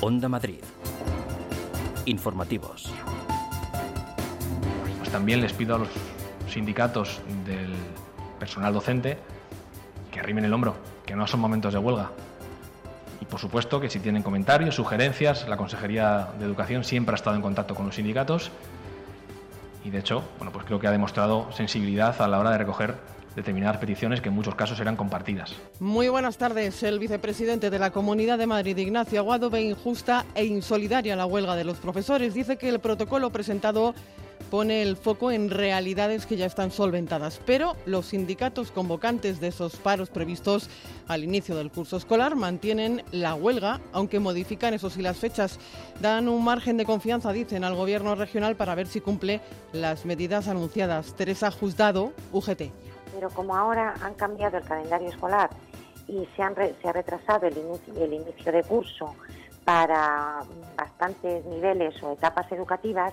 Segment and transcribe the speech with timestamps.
[0.00, 0.60] Onda Madrid.
[2.04, 2.92] Informativos.
[4.98, 5.88] Pues también les pido a los
[6.48, 7.74] sindicatos del
[8.38, 9.18] personal docente
[10.12, 12.12] que arrimen el hombro, que no son momentos de huelga.
[13.20, 17.34] Y por supuesto que si tienen comentarios, sugerencias, la Consejería de Educación siempre ha estado
[17.34, 18.52] en contacto con los sindicatos
[19.84, 22.94] y de hecho, bueno, pues creo que ha demostrado sensibilidad a la hora de recoger
[23.34, 25.54] determinadas peticiones que en muchos casos eran compartidas.
[25.80, 26.82] Muy buenas tardes.
[26.82, 31.56] El vicepresidente de la Comunidad de Madrid, Ignacio Aguado, ve injusta e insolidaria la huelga
[31.56, 32.34] de los profesores.
[32.34, 33.94] Dice que el protocolo presentado
[34.50, 39.76] pone el foco en realidades que ya están solventadas, pero los sindicatos convocantes de esos
[39.76, 40.68] paros previstos
[41.06, 45.58] al inicio del curso escolar mantienen la huelga, aunque modifican eso sí las fechas.
[46.00, 49.40] Dan un margen de confianza, dicen, al gobierno regional para ver si cumple
[49.72, 51.14] las medidas anunciadas.
[51.14, 52.87] Teresa Juzdado, UGT.
[53.14, 55.50] Pero como ahora han cambiado el calendario escolar
[56.06, 59.14] y se, ha retrasado el inicio de curso
[59.64, 60.40] para
[60.76, 63.12] bastantes niveles o etapas educativas,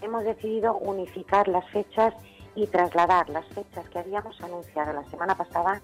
[0.00, 2.14] hemos decidido unificar las fechas
[2.54, 5.80] y trasladar las fechas que habíamos anunciado la semana pasada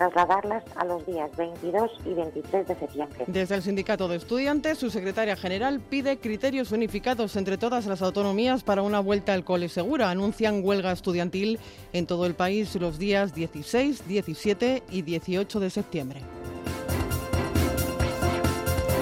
[0.00, 3.24] trasladarlas a los días 22 y 23 de septiembre.
[3.26, 8.64] Desde el Sindicato de Estudiantes, su secretaria general pide criterios unificados entre todas las autonomías
[8.64, 10.08] para una vuelta al cole segura.
[10.08, 11.58] Anuncian huelga estudiantil
[11.92, 16.20] en todo el país los días 16, 17 y 18 de septiembre.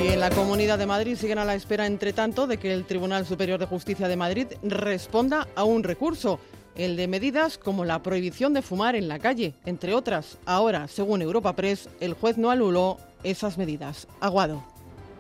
[0.03, 2.87] Y en la Comunidad de Madrid siguen a la espera, entre tanto, de que el
[2.87, 6.41] Tribunal Superior de Justicia de Madrid responda a un recurso,
[6.79, 10.39] el de medidas como la prohibición de fumar en la calle, entre otras.
[10.47, 14.07] Ahora, según Europa Press, el juez no anuló esas medidas.
[14.21, 14.63] Aguado.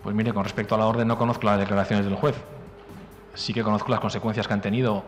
[0.04, 2.36] Pues mire, con respecto a la orden no conozco las declaraciones del juez.
[3.34, 5.02] Sí que conozco las consecuencias que han tenido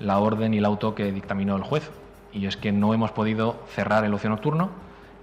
[0.00, 1.88] la orden y el auto que dictaminó el juez.
[2.32, 4.70] Y es que no hemos podido cerrar el ocio nocturno,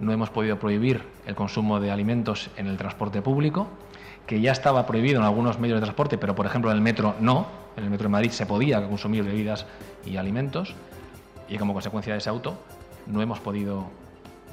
[0.00, 3.68] no hemos podido prohibir el consumo de alimentos en el transporte público,
[4.26, 7.14] que ya estaba prohibido en algunos medios de transporte, pero por ejemplo en el metro
[7.20, 7.61] no.
[7.76, 9.66] En el metro de Madrid se podía consumir bebidas
[10.04, 10.74] y alimentos,
[11.48, 12.58] y como consecuencia de ese auto
[13.06, 13.86] no hemos podido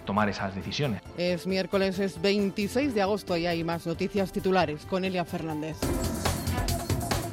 [0.06, 1.02] tomar esas decisiones.
[1.18, 5.78] Es miércoles, es 26 de agosto y hay más noticias titulares con Elia Fernández.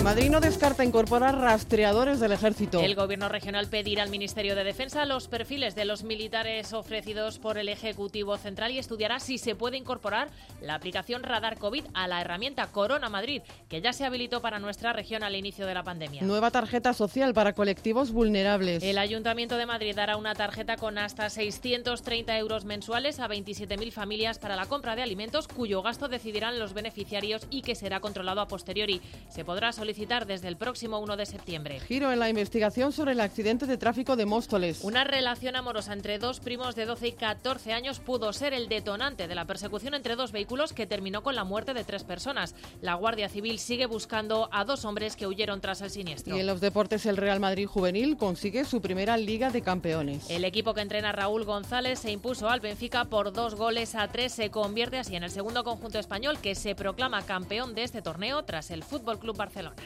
[0.06, 2.78] Madrid no descarta incorporar rastreadores del ejército.
[2.78, 7.59] El gobierno regional pedirá al Ministerio de Defensa los perfiles de los militares ofrecidos por
[7.59, 10.28] el Ejecutivo Central y estudiará si se puede incorporar
[10.61, 14.93] la aplicación Radar COVID a la herramienta Corona Madrid, que ya se habilitó para nuestra
[14.93, 16.23] región al inicio de la pandemia.
[16.23, 18.84] Nueva tarjeta social para colectivos vulnerables.
[18.84, 24.38] El Ayuntamiento de Madrid dará una tarjeta con hasta 630 euros mensuales a 27.000 familias
[24.38, 28.47] para la compra de alimentos cuyo gasto decidirán los beneficiarios y que será controlado a
[28.47, 29.00] posteriori.
[29.31, 31.81] Se podrá solicitar desde el próximo 1 de septiembre.
[31.81, 34.84] Giro en la investigación sobre el accidente de tráfico de Móstoles.
[34.84, 39.27] Una relación amorosa entre dos primos de 12 y 14 años pudo ser el detonante
[39.27, 42.55] de la persecución entre dos vehículos que terminó con la muerte de tres personas.
[42.83, 46.37] La Guardia Civil sigue buscando a dos hombres que huyeron tras el siniestro.
[46.37, 50.29] Y en los deportes el Real Madrid Juvenil consigue su primera Liga de Campeones.
[50.29, 54.35] El equipo que entrena Raúl González se impuso al Benfica por dos goles a tres.
[54.35, 58.45] Se convierte así en el segundo conjunto español que se proclama campeón de este torneo
[58.45, 59.86] tras el Fútbol Club Barcelona.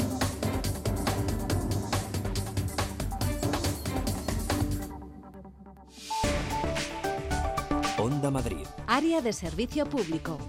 [8.01, 8.65] Onda Madrid.
[8.87, 10.39] Área de servicio público.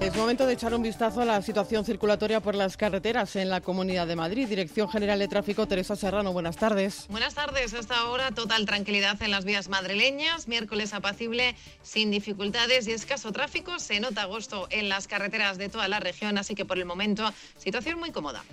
[0.00, 3.60] Es momento de echar un vistazo a la situación circulatoria por las carreteras en la
[3.60, 4.46] Comunidad de Madrid.
[4.46, 7.06] Dirección General de Tráfico, Teresa Serrano, buenas tardes.
[7.08, 7.74] Buenas tardes.
[7.74, 10.46] Hasta ahora, total tranquilidad en las vías madrileñas.
[10.46, 13.80] Miércoles apacible, sin dificultades y escaso tráfico.
[13.80, 17.28] Se nota agosto en las carreteras de toda la región, así que por el momento,
[17.58, 18.44] situación muy cómoda.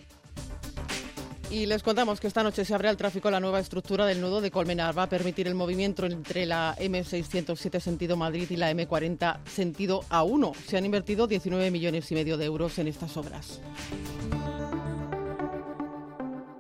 [1.50, 4.42] Y les contamos que esta noche se abre al tráfico la nueva estructura del nudo
[4.42, 4.98] de Colmenar.
[4.98, 10.54] Va a permitir el movimiento entre la M607 sentido Madrid y la M40 sentido A1.
[10.68, 13.62] Se han invertido 19 millones y medio de euros en estas obras.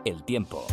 [0.05, 0.65] El tiempo.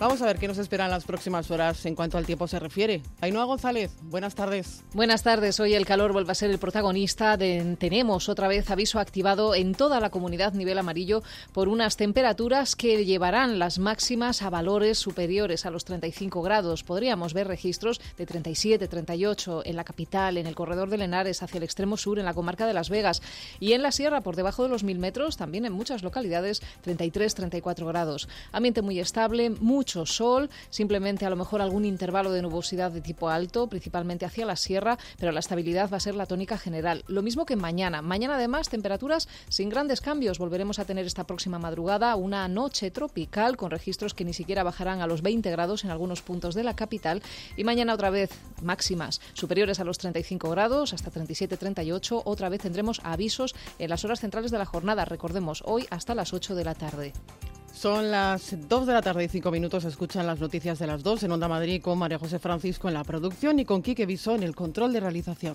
[0.00, 3.02] Vamos a ver qué nos esperan las próximas horas en cuanto al tiempo se refiere.
[3.20, 4.82] Ainhoa González, buenas tardes.
[4.94, 5.60] Buenas tardes.
[5.60, 7.36] Hoy el calor vuelve a ser el protagonista.
[7.36, 12.76] De, tenemos otra vez aviso activado en toda la comunidad nivel amarillo por unas temperaturas
[12.76, 16.82] que llevarán las máximas a valores superiores a los 35 grados.
[16.82, 21.58] Podríamos ver registros de 37, 38 en la capital, en el corredor de Lenares, hacia
[21.58, 23.20] el extremo sur, en la comarca de Las Vegas.
[23.60, 27.34] Y en la sierra, por debajo de los 1000 metros, también en muchas localidades, 33,
[27.34, 28.30] 34 grados.
[28.50, 33.28] Ambiente muy estable, mucho sol, simplemente a lo mejor algún intervalo de nubosidad de tipo
[33.28, 37.04] alto, principalmente hacia la sierra, pero la estabilidad va a ser la tónica general.
[37.06, 38.02] Lo mismo que mañana.
[38.02, 40.38] Mañana además temperaturas sin grandes cambios.
[40.38, 45.00] Volveremos a tener esta próxima madrugada una noche tropical con registros que ni siquiera bajarán
[45.00, 47.22] a los 20 grados en algunos puntos de la capital
[47.56, 48.30] y mañana otra vez
[48.62, 52.22] máximas superiores a los 35 grados hasta 37-38.
[52.24, 55.04] Otra vez tendremos avisos en las horas centrales de la jornada.
[55.04, 57.12] Recordemos, hoy hasta las 8 de la tarde.
[57.72, 59.84] Son las 2 de la tarde y 5 minutos.
[59.84, 63.04] Escuchan las noticias de las 2 en Onda Madrid con María José Francisco en la
[63.04, 65.54] producción y con Quique Viso en el control de realización.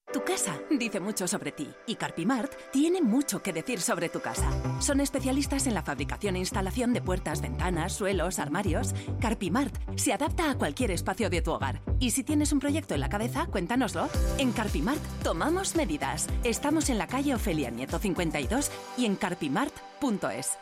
[0.13, 4.49] Tu casa dice mucho sobre ti y Carpimart tiene mucho que decir sobre tu casa.
[4.81, 8.93] Son especialistas en la fabricación e instalación de puertas, ventanas, suelos, armarios.
[9.21, 11.81] Carpimart se adapta a cualquier espacio de tu hogar.
[11.99, 14.09] Y si tienes un proyecto en la cabeza, cuéntanoslo.
[14.37, 16.27] En Carpimart tomamos medidas.
[16.43, 20.57] Estamos en la calle Ofelia Nieto 52 y en carpimart.es.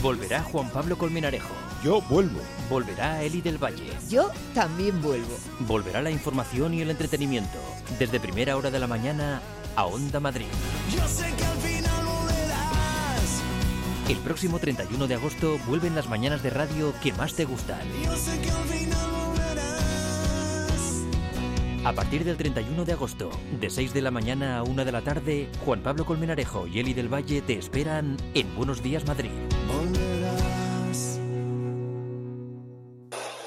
[0.00, 1.69] Volverá Juan Pablo Colmenarejo.
[1.82, 2.40] Yo vuelvo.
[2.68, 3.90] Volverá Eli del Valle.
[4.08, 5.34] Yo también vuelvo.
[5.60, 7.58] Volverá la información y el entretenimiento.
[7.98, 9.40] Desde primera hora de la mañana
[9.76, 10.46] a Onda Madrid.
[10.94, 13.42] Yo sé que al final volverás.
[14.10, 17.80] El próximo 31 de agosto vuelven las mañanas de radio que más te gustan.
[18.04, 19.70] Yo sé que al final volverás.
[21.86, 25.00] A partir del 31 de agosto, de 6 de la mañana a 1 de la
[25.00, 29.30] tarde, Juan Pablo Colmenarejo y Eli del Valle te esperan en Buenos Días Madrid.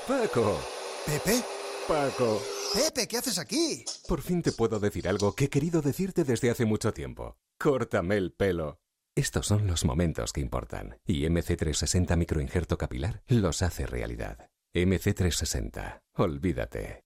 [0.08, 0.60] Paco.
[1.06, 1.42] ¿Pepe?
[1.88, 2.42] Paco.
[2.74, 3.86] Pepe, ¿qué haces aquí?
[4.08, 7.38] Por fin te puedo decir algo que he querido decirte desde hace mucho tiempo.
[7.58, 8.80] Córtame el pelo.
[9.16, 10.98] Estos son los momentos que importan.
[11.06, 14.50] Y MC360 Microinjerto Capilar los hace realidad.
[14.74, 16.02] MC360.
[16.18, 17.04] Olvídate.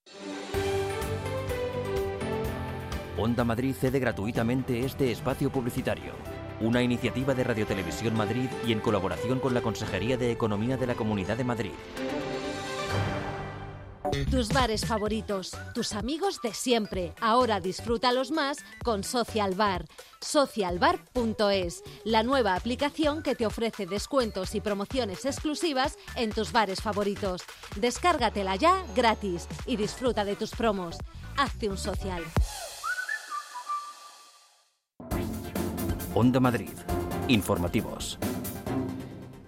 [3.20, 6.14] Onda Madrid cede gratuitamente este espacio publicitario.
[6.62, 10.88] Una iniciativa de Radio Televisión Madrid y en colaboración con la Consejería de Economía de
[10.88, 11.72] la Comunidad de Madrid.
[14.31, 17.13] Tus bares favoritos, tus amigos de siempre.
[17.21, 19.86] Ahora disfrútalos más con Social Bar.
[20.21, 27.44] Socialbar.es, la nueva aplicación que te ofrece descuentos y promociones exclusivas en tus bares favoritos.
[27.75, 30.98] Descárgatela ya gratis y disfruta de tus promos.
[31.38, 32.24] Hazte un social.
[36.13, 36.71] Onda Madrid.
[37.27, 38.18] Informativos.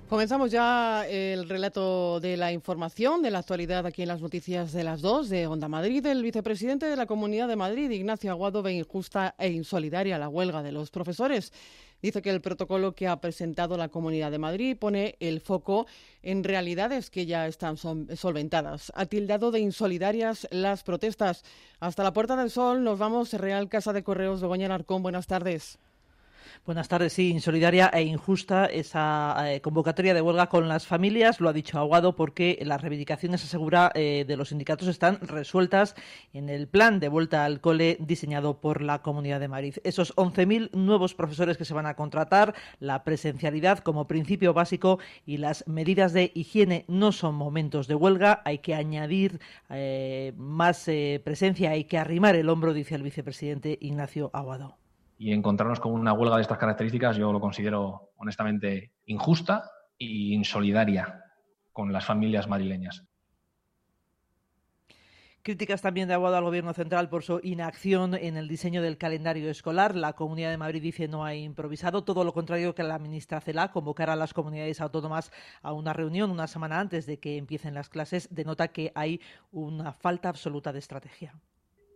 [0.10, 4.84] Comenzamos ya el relato de la información, de la actualidad aquí en las noticias de
[4.84, 6.04] las dos de Onda Madrid.
[6.04, 10.64] El vicepresidente de la Comunidad de Madrid, Ignacio Aguado, ve injusta e insolidaria la huelga
[10.64, 11.54] de los profesores.
[12.02, 15.86] Dice que el protocolo que ha presentado la Comunidad de Madrid pone el foco
[16.24, 18.92] en realidades que ya están solventadas.
[18.96, 21.44] Ha tildado de insolidarias las protestas.
[21.80, 25.04] Hasta la Puerta del Sol nos vamos, Real Casa de Correos, Begoña Alarcón.
[25.04, 25.78] Buenas tardes.
[26.66, 27.14] Buenas tardes.
[27.14, 31.80] Sí, insolidaria e injusta esa eh, convocatoria de huelga con las familias, lo ha dicho
[31.80, 35.96] Aguado, porque las reivindicaciones, asegura, eh, de los sindicatos están resueltas
[36.34, 39.76] en el plan de vuelta al cole diseñado por la Comunidad de Madrid.
[39.84, 45.38] Esos 11.000 nuevos profesores que se van a contratar, la presencialidad como principio básico y
[45.38, 48.42] las medidas de higiene no son momentos de huelga.
[48.46, 50.90] Hay que añadir eh, más
[51.24, 54.79] presencia, hay que arrimar el hombro, dice el vicepresidente Ignacio Aguado
[55.20, 61.26] y encontrarnos con una huelga de estas características yo lo considero honestamente injusta e insolidaria
[61.74, 63.04] con las familias madrileñas.
[65.42, 69.50] Críticas también de Aguado al Gobierno Central por su inacción en el diseño del calendario
[69.50, 69.94] escolar.
[69.94, 73.72] La Comunidad de Madrid dice no ha improvisado, todo lo contrario que la ministra Cela
[73.72, 77.90] convocar a las comunidades autónomas a una reunión una semana antes de que empiecen las
[77.90, 79.20] clases denota que hay
[79.52, 81.34] una falta absoluta de estrategia.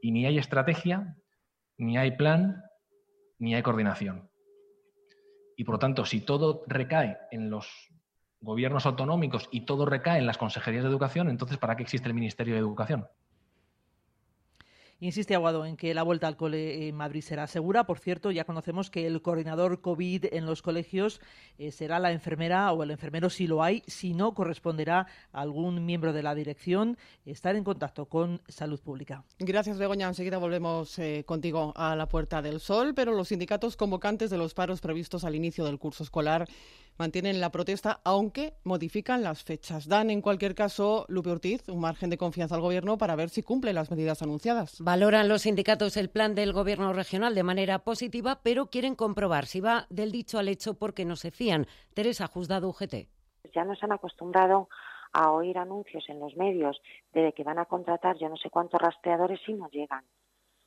[0.01, 1.15] Y ni hay estrategia,
[1.77, 2.63] ni hay plan,
[3.43, 4.29] ni hay coordinación.
[5.57, 7.91] Y por lo tanto, si todo recae en los
[8.39, 12.13] gobiernos autonómicos y todo recae en las consejerías de educación, entonces ¿para qué existe el
[12.13, 13.05] Ministerio de Educación?
[15.03, 17.85] Insiste Aguado en que la vuelta al cole en Madrid será segura.
[17.85, 21.19] Por cierto, ya conocemos que el coordinador COVID en los colegios
[21.57, 23.83] eh, será la enfermera o el enfermero si lo hay.
[23.85, 29.25] Si no, corresponderá a algún miembro de la dirección estar en contacto con salud pública.
[29.39, 30.07] Gracias, Begoña.
[30.07, 34.53] Enseguida volvemos eh, contigo a la Puerta del Sol, pero los sindicatos convocantes de los
[34.53, 36.47] paros previstos al inicio del curso escolar
[36.97, 39.87] mantienen la protesta, aunque modifican las fechas.
[39.87, 43.43] Dan, en cualquier caso, Lupe Ortiz, un margen de confianza al Gobierno para ver si
[43.43, 44.81] cumple las medidas anunciadas.
[44.81, 49.59] Valoran los sindicatos el plan del Gobierno regional de manera positiva, pero quieren comprobar si
[49.59, 51.67] va del dicho al hecho porque no se fían.
[51.93, 53.07] Teresa Juzgado, UGT.
[53.53, 54.69] Ya nos han acostumbrado
[55.13, 56.81] a oír anuncios en los medios
[57.13, 60.03] de que van a contratar yo no sé cuántos rastreadores y no llegan,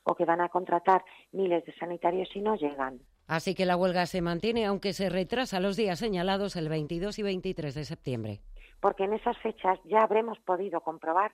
[0.03, 2.99] o que van a contratar miles de sanitarios y no llegan.
[3.27, 7.23] Así que la huelga se mantiene, aunque se retrasa los días señalados el 22 y
[7.23, 8.39] 23 de septiembre.
[8.79, 11.33] Porque en esas fechas ya habremos podido comprobar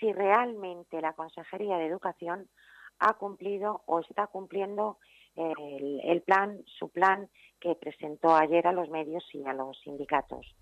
[0.00, 2.48] si realmente la Consejería de Educación
[2.98, 4.98] ha cumplido o está cumpliendo
[5.36, 7.28] el, el plan, su plan
[7.60, 10.56] que presentó ayer a los medios y a los sindicatos.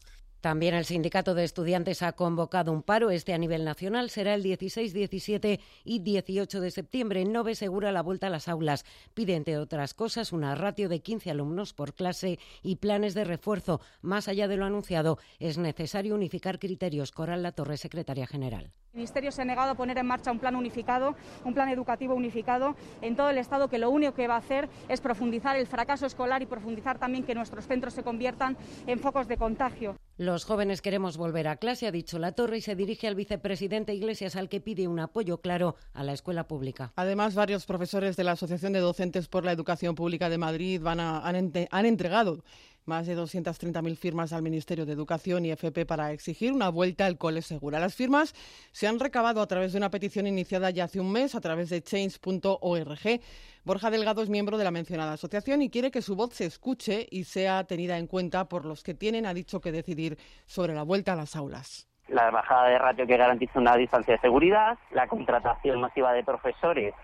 [0.46, 3.10] También el Sindicato de Estudiantes ha convocado un paro.
[3.10, 7.24] Este a nivel nacional será el 16, 17 y 18 de septiembre.
[7.24, 8.84] Nove segura la vuelta a las aulas.
[9.12, 13.80] Pide, entre otras cosas, una ratio de 15 alumnos por clase y planes de refuerzo.
[14.02, 17.10] Más allá de lo anunciado, es necesario unificar criterios.
[17.10, 18.70] Coral La Torre, secretaria general.
[18.92, 22.14] El Ministerio se ha negado a poner en marcha un plan unificado, un plan educativo
[22.14, 25.66] unificado en todo el Estado que lo único que va a hacer es profundizar el
[25.66, 29.96] fracaso escolar y profundizar también que nuestros centros se conviertan en focos de contagio.
[30.18, 33.92] Los jóvenes queremos volver a clase, ha dicho La Torre, y se dirige al vicepresidente
[33.92, 36.94] Iglesias, al que pide un apoyo claro a la escuela pública.
[36.96, 41.00] Además, varios profesores de la Asociación de Docentes por la Educación Pública de Madrid van
[41.00, 42.42] a, han, han entregado
[42.86, 47.18] más de 230.000 firmas al Ministerio de Educación y FP para exigir una vuelta al
[47.18, 47.80] cole segura.
[47.80, 48.32] Las firmas
[48.72, 51.70] se han recabado a través de una petición iniciada ya hace un mes a través
[51.70, 53.20] de change.org.
[53.64, 57.06] Borja Delgado es miembro de la mencionada asociación y quiere que su voz se escuche
[57.10, 60.16] y sea tenida en cuenta por los que tienen, ha dicho, que decidir
[60.46, 61.88] sobre la vuelta a las aulas.
[62.08, 66.94] La bajada de ratio que garantice una distancia de seguridad, la contratación masiva de profesores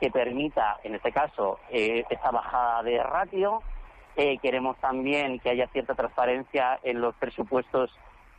[0.00, 3.62] que permita, en este caso, eh, esta bajada de ratio,
[4.18, 7.90] eh, queremos también que haya cierta transparencia en los presupuestos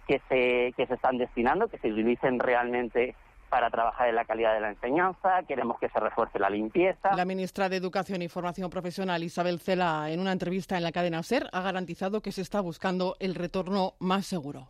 [0.07, 3.15] que se, que se están destinando, que se utilicen realmente
[3.49, 7.15] para trabajar en la calidad de la enseñanza, queremos que se refuerce la limpieza.
[7.15, 11.23] La ministra de Educación y Formación Profesional, Isabel Cela, en una entrevista en la cadena
[11.23, 14.69] SER, ha garantizado que se está buscando el retorno más seguro.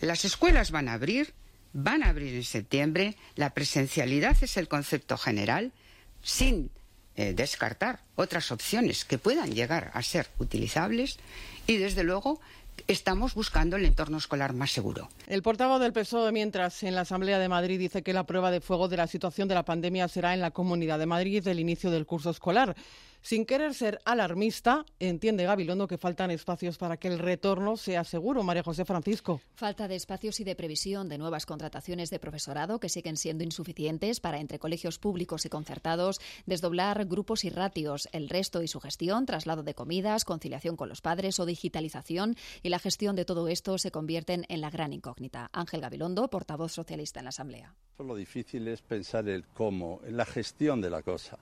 [0.00, 1.34] Las escuelas van a abrir,
[1.72, 5.72] van a abrir en septiembre, la presencialidad es el concepto general,
[6.20, 6.70] sin
[7.18, 11.18] eh, descartar otras opciones que puedan llegar a ser utilizables
[11.66, 12.40] y, desde luego,
[12.86, 15.08] estamos buscando el entorno escolar más seguro.
[15.26, 18.60] El portavoz del PSOE, mientras en la Asamblea de Madrid dice que la prueba de
[18.60, 21.90] fuego de la situación de la pandemia será en la Comunidad de Madrid el inicio
[21.90, 22.76] del curso escolar.
[23.20, 28.42] Sin querer ser alarmista, entiende Gabilondo que faltan espacios para que el retorno sea seguro.
[28.42, 29.40] María José Francisco.
[29.54, 34.20] Falta de espacios y de previsión de nuevas contrataciones de profesorado que siguen siendo insuficientes
[34.20, 39.26] para entre colegios públicos y concertados, desdoblar grupos y ratios, el resto y su gestión,
[39.26, 43.78] traslado de comidas, conciliación con los padres o digitalización y la gestión de todo esto
[43.78, 45.50] se convierten en la gran incógnita.
[45.52, 47.74] Ángel Gabilondo, portavoz socialista en la Asamblea.
[47.98, 51.38] Lo difícil es pensar el cómo, en la gestión de la cosa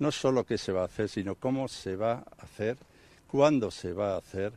[0.00, 2.76] no solo qué se va a hacer, sino cómo se va a hacer,
[3.26, 4.52] cuándo se va a hacer,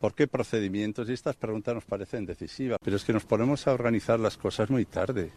[0.00, 1.08] por qué procedimientos.
[1.08, 2.78] Y estas preguntas nos parecen decisivas.
[2.82, 5.30] Pero es que nos ponemos a organizar las cosas muy tarde.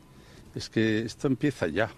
[0.55, 1.91] Es que esto empieza ya.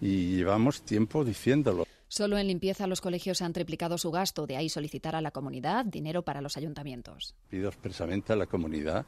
[0.00, 1.86] Y llevamos tiempo diciéndolo.
[2.08, 5.84] Solo en limpieza los colegios han triplicado su gasto, de ahí solicitar a la comunidad
[5.84, 7.34] dinero para los ayuntamientos.
[7.48, 9.04] Pido expresamente a la comunidad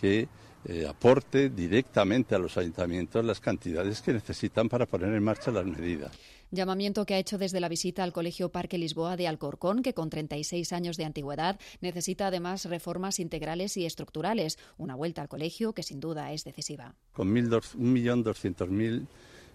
[0.00, 0.28] que
[0.66, 5.64] eh, aporte directamente a los ayuntamientos las cantidades que necesitan para poner en marcha las
[5.64, 6.12] medidas.
[6.52, 10.10] Llamamiento que ha hecho desde la visita al Colegio Parque Lisboa de Alcorcón, que con
[10.10, 14.58] 36 años de antigüedad necesita además reformas integrales y estructurales.
[14.76, 16.96] Una vuelta al colegio que sin duda es decisiva.
[17.12, 19.06] Con 1.200.000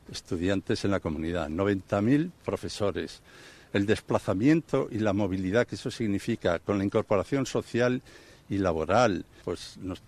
[0.10, 3.22] estudiantes en la comunidad, 90.000 profesores,
[3.74, 8.02] el desplazamiento y la movilidad que eso significa con la incorporación social
[8.48, 10.02] y laboral, pues nos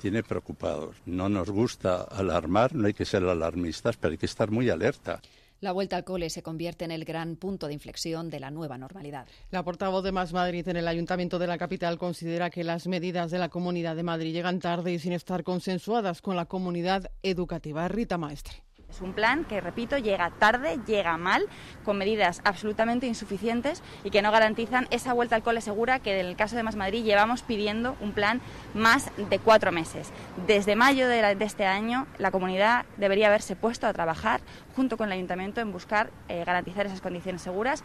[0.00, 0.94] tiene preocupados.
[1.04, 5.20] No nos gusta alarmar, no hay que ser alarmistas, pero hay que estar muy alerta.
[5.62, 8.78] La vuelta al cole se convierte en el gran punto de inflexión de la nueva
[8.78, 9.28] normalidad.
[9.52, 13.30] La portavoz de Más Madrid en el Ayuntamiento de la capital considera que las medidas
[13.30, 17.86] de la Comunidad de Madrid llegan tarde y sin estar consensuadas con la comunidad educativa.
[17.86, 18.64] Rita Maestre.
[18.92, 21.46] Es un plan que, repito, llega tarde, llega mal,
[21.82, 26.26] con medidas absolutamente insuficientes y que no garantizan esa vuelta al cole segura que en
[26.26, 28.42] el caso de Más Madrid llevamos pidiendo un plan
[28.74, 30.10] más de cuatro meses.
[30.46, 34.42] Desde mayo de, este año la comunidad debería haberse puesto a trabajar
[34.76, 37.82] junto con el ayuntamiento en buscar eh, garantizar esas condiciones seguras.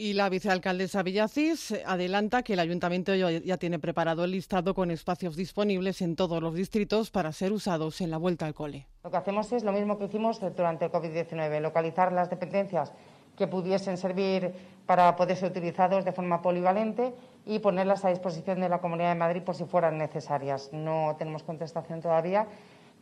[0.00, 5.34] Y la vicealcaldesa Villacís adelanta que el ayuntamiento ya tiene preparado el listado con espacios
[5.34, 8.86] disponibles en todos los distritos para ser usados en la vuelta al cole.
[9.02, 12.92] Lo que hacemos es lo mismo que hicimos durante el COVID-19, localizar las dependencias
[13.36, 14.52] que pudiesen servir
[14.86, 17.12] para poder ser utilizados de forma polivalente
[17.44, 20.70] y ponerlas a disposición de la Comunidad de Madrid por si fueran necesarias.
[20.72, 22.46] No tenemos contestación todavía,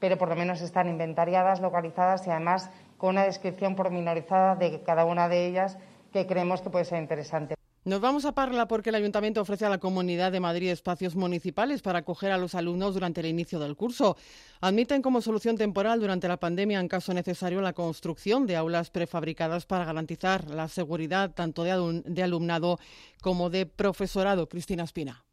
[0.00, 5.04] pero por lo menos están inventariadas, localizadas y además con una descripción pormenorizada de cada
[5.04, 5.76] una de ellas
[6.12, 7.56] que creemos que puede ser interesante.
[7.86, 11.82] Nos vamos a Parla porque el Ayuntamiento ofrece a la Comunidad de Madrid espacios municipales
[11.82, 14.16] para acoger a los alumnos durante el inicio del curso.
[14.60, 19.66] Admiten como solución temporal durante la pandemia, en caso necesario, la construcción de aulas prefabricadas
[19.66, 22.80] para garantizar la seguridad tanto de, alumnado
[23.22, 24.48] como de profesorado.
[24.48, 25.25] Cristina Espina.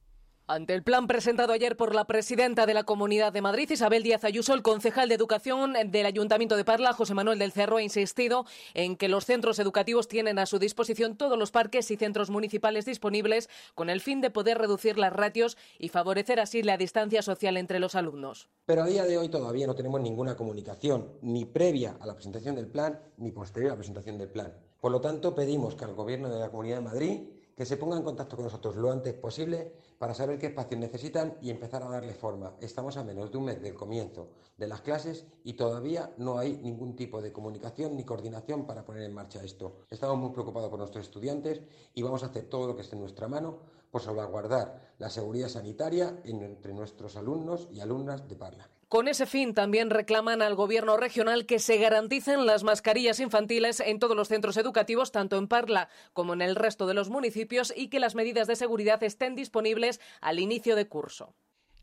[0.46, 4.26] Ante el plan presentado ayer por la presidenta de la Comunidad de Madrid, Isabel Díaz
[4.26, 8.46] Ayuso, el concejal de Educación del Ayuntamiento de Parla, José Manuel del Cerro, ha insistido
[8.74, 12.84] en que los centros educativos tienen a su disposición todos los parques y centros municipales
[12.84, 17.56] disponibles con el fin de poder reducir las ratios y favorecer así la distancia social
[17.56, 18.50] entre los alumnos.
[18.66, 22.56] Pero a día de hoy todavía no tenemos ninguna comunicación, ni previa a la presentación
[22.56, 24.54] del plan, ni posterior a la presentación del plan.
[24.82, 27.22] Por lo tanto, pedimos que al Gobierno de la Comunidad de Madrid
[27.56, 31.38] que se ponga en contacto con nosotros lo antes posible para saber qué espacios necesitan
[31.42, 32.56] y empezar a darle forma.
[32.60, 36.58] Estamos a menos de un mes del comienzo de las clases y todavía no hay
[36.58, 39.78] ningún tipo de comunicación ni coordinación para poner en marcha esto.
[39.90, 41.62] Estamos muy preocupados por nuestros estudiantes
[41.94, 43.60] y vamos a hacer todo lo que esté en nuestra mano
[43.92, 48.73] por salvaguardar la seguridad sanitaria entre nuestros alumnos y alumnas de Parla.
[48.94, 53.98] Con ese fin también reclaman al Gobierno regional que se garanticen las mascarillas infantiles en
[53.98, 57.88] todos los centros educativos, tanto en Parla como en el resto de los municipios, y
[57.88, 61.34] que las medidas de seguridad estén disponibles al inicio de curso.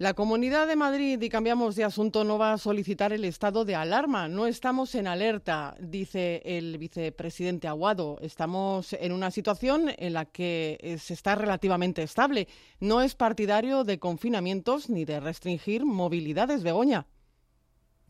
[0.00, 3.74] La Comunidad de Madrid, y cambiamos de asunto, no va a solicitar el estado de
[3.74, 4.28] alarma.
[4.28, 8.16] No estamos en alerta, dice el vicepresidente Aguado.
[8.22, 12.48] Estamos en una situación en la que se está relativamente estable.
[12.80, 17.06] No es partidario de confinamientos ni de restringir movilidades, Begoña.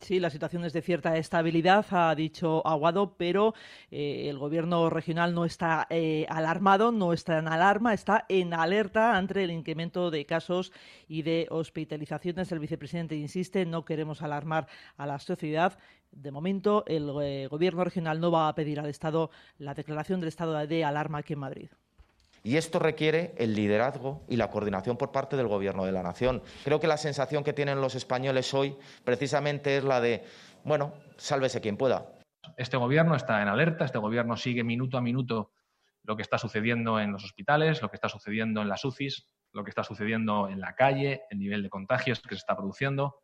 [0.01, 3.55] Sí, la situación es de cierta estabilidad, ha dicho Aguado, pero
[3.91, 9.17] eh, el gobierno regional no está eh, alarmado, no está en alarma, está en alerta
[9.17, 10.73] ante el incremento de casos
[11.07, 12.51] y de hospitalizaciones.
[12.51, 15.79] El vicepresidente insiste, no queremos alarmar a la sociedad.
[16.13, 20.29] De momento, el eh, gobierno regional no va a pedir al Estado la declaración del
[20.29, 21.71] estado de alarma aquí en Madrid.
[22.43, 26.43] Y esto requiere el liderazgo y la coordinación por parte del Gobierno de la Nación.
[26.65, 30.25] Creo que la sensación que tienen los españoles hoy precisamente es la de,
[30.65, 32.07] bueno, sálvese quien pueda.
[32.57, 35.53] Este Gobierno está en alerta, este Gobierno sigue minuto a minuto
[36.05, 39.65] lo que está sucediendo en los hospitales, lo que está sucediendo en las UCIs, lo
[39.65, 43.21] que está sucediendo en la calle, el nivel de contagios que se está produciendo,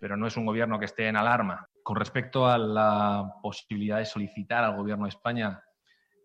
[0.00, 1.68] pero no es un Gobierno que esté en alarma.
[1.84, 5.62] Con respecto a la posibilidad de solicitar al Gobierno de España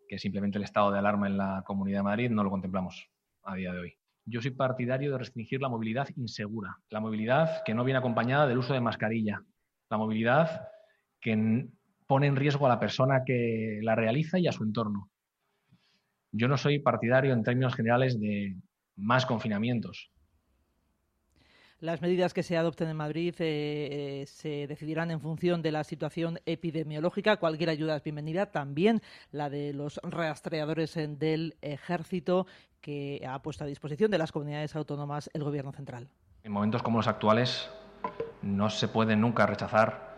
[0.10, 3.10] que simplemente el estado de alarma en la Comunidad de Madrid no lo contemplamos
[3.44, 3.94] a día de hoy.
[4.26, 8.58] Yo soy partidario de restringir la movilidad insegura, la movilidad que no viene acompañada del
[8.58, 9.44] uso de mascarilla,
[9.90, 10.68] la movilidad
[11.22, 11.68] que
[12.08, 15.12] pone en riesgo a la persona que la realiza y a su entorno.
[16.32, 18.56] Yo no soy partidario en términos generales de
[18.96, 20.12] más confinamientos.
[21.82, 25.86] Las medidas que se adopten en Madrid eh, eh, se decidirán en función de la
[25.86, 27.38] situación epidemiológica.
[27.38, 32.48] Cualquier ayuda es bienvenida, también la de los rastreadores del ejército
[32.82, 36.10] que ha puesto a disposición de las comunidades autónomas el Gobierno central.
[36.44, 37.70] En momentos como los actuales
[38.42, 40.18] no se puede nunca rechazar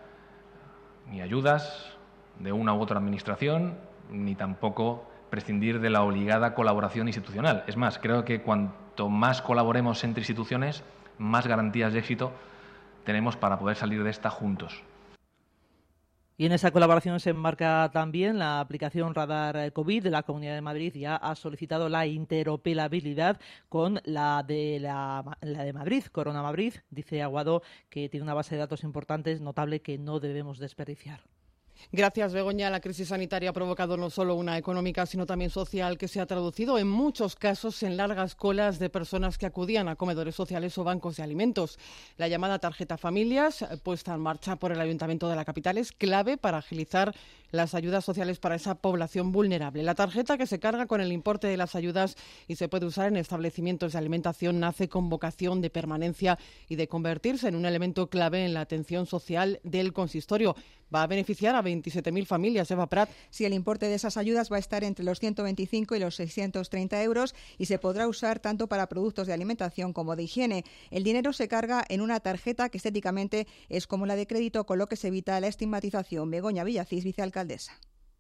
[1.12, 1.96] ni ayudas
[2.40, 3.78] de una u otra administración,
[4.10, 7.64] ni tampoco prescindir de la obligada colaboración institucional.
[7.68, 10.84] Es más, creo que cuanto más colaboremos entre instituciones,
[11.22, 12.32] más garantías de éxito
[13.06, 14.84] tenemos para poder salir de esta juntos.
[16.38, 20.92] Y en esa colaboración se enmarca también la aplicación Radar COVID la Comunidad de Madrid.
[20.96, 26.74] Ya ha solicitado la interoperabilidad con la de, la, la de Madrid, Corona Madrid.
[26.90, 31.22] Dice Aguado que tiene una base de datos importante, notable, que no debemos desperdiciar.
[31.92, 32.70] Gracias, Begoña.
[32.70, 36.26] La crisis sanitaria ha provocado no solo una económica, sino también social, que se ha
[36.26, 40.84] traducido en muchos casos en largas colas de personas que acudían a comedores sociales o
[40.84, 41.80] bancos de alimentos.
[42.18, 46.38] La llamada tarjeta familias, puesta en marcha por el Ayuntamiento de la capital, es clave
[46.38, 47.14] para agilizar
[47.52, 49.84] las ayudas sociales para esa población vulnerable.
[49.84, 52.16] La tarjeta que se carga con el importe de las ayudas
[52.48, 56.40] y se puede usar en establecimientos de alimentación nace con vocación de permanencia
[56.70, 60.56] y de convertirse en un elemento clave en la atención social del consistorio.
[60.94, 63.10] Va a beneficiar a 27.000 familias, Eva Prat.
[63.30, 67.02] Si el importe de esas ayudas va a estar entre los 125 y los 630
[67.04, 70.66] euros y se podrá usar tanto para productos de alimentación como de higiene.
[70.90, 74.80] El dinero se carga en una tarjeta que estéticamente es como la de crédito, con
[74.80, 76.30] lo que se evita la estigmatización.
[76.30, 77.72] Begoña Villacís, vicealcaldesa.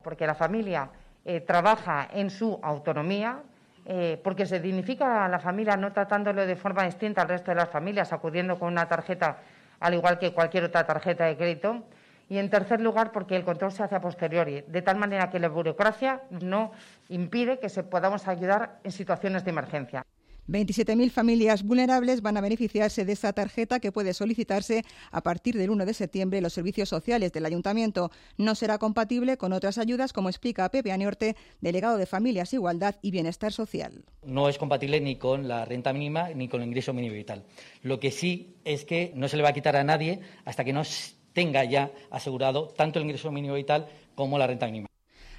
[0.01, 0.89] Porque la familia
[1.25, 3.43] eh, trabaja en su autonomía,
[3.85, 7.55] eh, porque se dignifica a la familia no tratándolo de forma distinta al resto de
[7.55, 9.41] las familias, acudiendo con una tarjeta
[9.81, 11.83] al igual que cualquier otra tarjeta de crédito.
[12.31, 15.37] Y en tercer lugar, porque el control se hace a posteriori, de tal manera que
[15.37, 16.71] la burocracia no
[17.09, 20.05] impide que se podamos ayudar en situaciones de emergencia.
[20.47, 25.71] 27.000 familias vulnerables van a beneficiarse de esta tarjeta que puede solicitarse a partir del
[25.71, 28.11] 1 de septiembre en los servicios sociales del ayuntamiento.
[28.37, 33.11] No será compatible con otras ayudas, como explica Pepe Aniorte, delegado de Familias, Igualdad y
[33.11, 34.05] Bienestar Social.
[34.23, 37.43] No es compatible ni con la renta mínima ni con el ingreso mínimo vital.
[37.81, 40.71] Lo que sí es que no se le va a quitar a nadie hasta que
[40.71, 40.85] no
[41.33, 44.87] tenga ya asegurado tanto el ingreso mínimo vital como la renta mínima.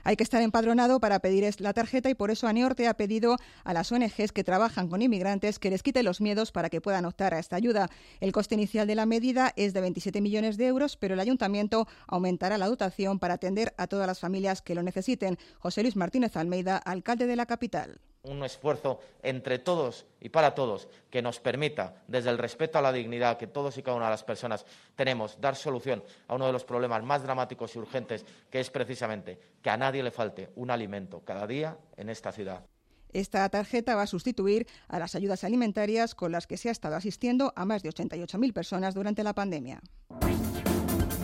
[0.05, 3.72] Hay que estar empadronado para pedir la tarjeta y por eso Aneorte ha pedido a
[3.72, 7.35] las ONGs que trabajan con inmigrantes que les quite los miedos para que puedan optar
[7.35, 7.88] a esta ayuda.
[8.20, 11.87] El coste inicial de la medida es de 27 millones de euros, pero el ayuntamiento
[12.09, 15.38] aumentará la dotación para atender a todas las familias que lo necesiten.
[15.61, 20.88] José Luis Martínez Almeida, alcalde de la capital un esfuerzo entre todos y para todos
[21.11, 24.12] que nos permita, desde el respeto a la dignidad que todos y cada una de
[24.12, 28.61] las personas tenemos, dar solución a uno de los problemas más dramáticos y urgentes, que
[28.61, 32.64] es precisamente que a nadie le falte un alimento cada día en esta ciudad.
[33.12, 36.96] Esta tarjeta va a sustituir a las ayudas alimentarias con las que se ha estado
[36.96, 39.80] asistiendo a más de 88.000 personas durante la pandemia.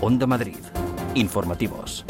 [0.00, 0.58] Onda Madrid.
[1.14, 2.04] Informativos.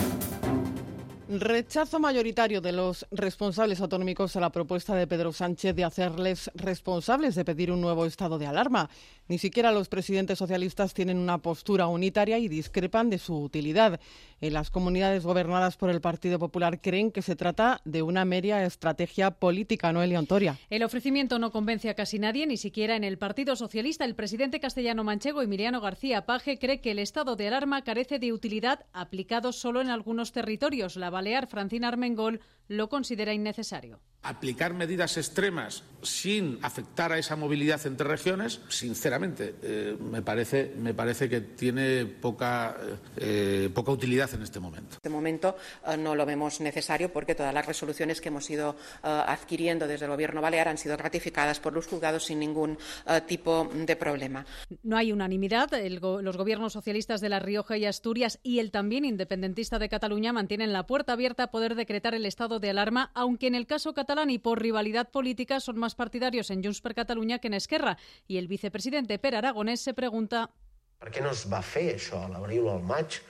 [1.30, 7.34] Rechazo mayoritario de los responsables autonómicos a la propuesta de Pedro Sánchez de hacerles responsables
[7.34, 8.88] de pedir un nuevo estado de alarma.
[9.28, 14.00] Ni siquiera los presidentes socialistas tienen una postura unitaria y discrepan de su utilidad.
[14.40, 18.64] En las comunidades gobernadas por el Partido Popular creen que se trata de una media
[18.64, 20.56] estrategia política, Noelia Antoria.
[20.70, 24.04] El ofrecimiento no convence a casi nadie, ni siquiera en el Partido Socialista.
[24.04, 28.32] El presidente castellano manchego, Emiliano García Paje, cree que el estado de alarma carece de
[28.32, 30.94] utilidad aplicado solo en algunos territorios.
[30.94, 33.98] La balear Francina Armengol lo considera innecesario.
[34.22, 40.94] Aplicar medidas extremas sin afectar a esa movilidad entre regiones, sinceramente, eh, me, parece, me
[40.94, 42.76] parece que tiene poca,
[43.16, 44.94] eh, poca utilidad en este momento.
[44.94, 48.76] En este momento eh, no lo vemos necesario porque todas las resoluciones que hemos ido
[49.02, 52.78] adquiriendo desde el Gobierno balear han sido ratificadas por los juzgados sin ningún
[53.26, 54.44] tipo de problema.
[54.82, 55.70] No hay unanimidad.
[55.88, 60.72] los gobiernos socialistas de La Rioja y Asturias y el también independentista de Cataluña mantienen
[60.72, 64.30] la puerta abierta a poder decretar el estado de alarma, aunque en el caso catalán
[64.30, 67.98] y por rivalidad política son más partidarios en Junts per Catalunya que en Esquerra.
[68.26, 70.50] Y el vicepresidente Per Aragonés se pregunta
[70.98, 73.20] ¿Por qué no es va fer això a l'abril o al maig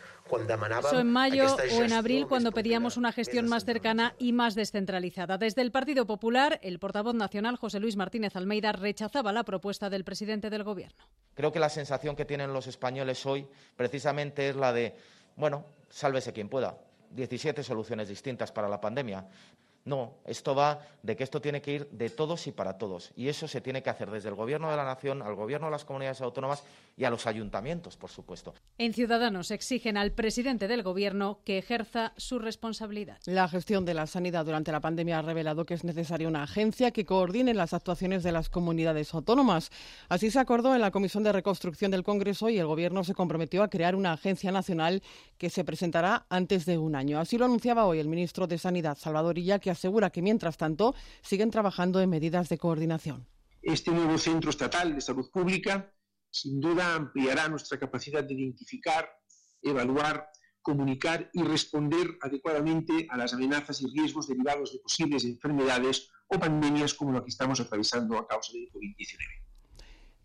[0.92, 5.38] en mayo o en abril cuando pedíamos una gestión más cercana y más descentralizada.
[5.38, 10.04] Desde el Partido Popular, el portavoz nacional José Luis Martínez Almeida rechazaba la propuesta del
[10.04, 11.08] presidente del Gobierno.
[11.34, 14.94] Creo que la sensación que tienen los españoles hoy precisamente es la de,
[15.34, 16.76] bueno, sálvese quien pueda.
[17.10, 19.26] 17 soluciones distintas para la pandemia.
[19.84, 23.12] No, esto va de que esto tiene que ir de todos y para todos.
[23.16, 25.70] Y eso se tiene que hacer desde el Gobierno de la Nación, al Gobierno de
[25.70, 26.62] las comunidades autónomas
[26.96, 28.54] y a los ayuntamientos, por supuesto.
[28.76, 33.18] En Ciudadanos exigen al presidente del Gobierno que ejerza su responsabilidad.
[33.24, 36.90] La gestión de la sanidad durante la pandemia ha revelado que es necesaria una agencia
[36.90, 39.70] que coordine las actuaciones de las comunidades autónomas.
[40.08, 43.62] Así se acordó en la Comisión de Reconstrucción del Congreso y el Gobierno se comprometió
[43.62, 45.02] a crear una agencia nacional
[45.38, 47.20] que se presentará antes de un año.
[47.20, 50.94] Así lo anunciaba hoy el ministro de Sanidad, Salvador Illa, que asegura que, mientras tanto,
[51.22, 53.26] siguen trabajando en medidas de coordinación.
[53.62, 55.92] Este nuevo Centro Estatal de Salud Pública
[56.30, 59.08] sin duda ampliará nuestra capacidad de identificar,
[59.62, 60.28] evaluar,
[60.60, 66.92] comunicar y responder adecuadamente a las amenazas y riesgos derivados de posibles enfermedades o pandemias
[66.94, 69.47] como la que estamos atravesando a causa del COVID-19.